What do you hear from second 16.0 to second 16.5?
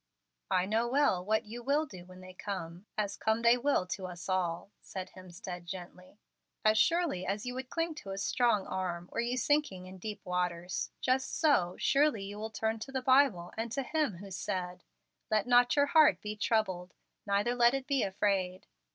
be